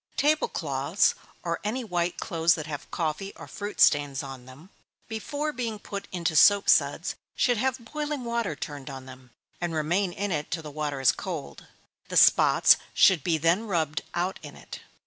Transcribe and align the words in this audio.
_Table 0.15 0.47
cloths, 0.47 1.13
or 1.43 1.59
any 1.63 1.83
white 1.83 2.17
clothes 2.19 2.55
that 2.55 2.65
have 2.65 2.89
coffee 2.89 3.33
or 3.35 3.47
fruit 3.47 3.79
stains 3.79 4.23
on 4.23 4.47
them, 4.47 4.71
before 5.07 5.53
being 5.53 5.77
put 5.77 6.07
into 6.11 6.35
soap 6.35 6.67
suds, 6.69 7.13
should 7.35 7.57
have 7.57 7.85
boiling 7.93 8.23
water 8.25 8.55
turned 8.55 8.89
on 8.89 9.05
them, 9.05 9.29
and 9.61 9.75
remain 9.75 10.11
in 10.11 10.31
it 10.31 10.49
till 10.49 10.63
the 10.63 10.71
water 10.71 11.01
is 11.01 11.11
cold 11.11 11.67
the 12.07 12.17
spots 12.17 12.77
should 12.95 13.23
be 13.23 13.37
then 13.37 13.67
rubbed 13.67 14.01
out 14.15 14.39
in 14.41 14.55
it. 14.55 14.79